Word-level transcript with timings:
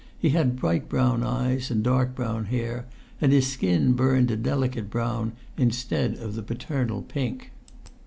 He 0.17 0.29
had 0.31 0.55
bright 0.55 0.89
brown 0.89 1.21
eyes 1.21 1.69
and 1.69 1.83
dark 1.83 2.15
brown 2.15 2.45
hair, 2.45 2.87
and 3.21 3.31
his 3.31 3.45
skin 3.45 3.93
burnt 3.93 4.31
a 4.31 4.35
delicate 4.35 4.89
brown 4.89 5.33
instead 5.57 6.15
of 6.17 6.33
the 6.33 6.41
paternal 6.41 7.03
pink. 7.03 7.51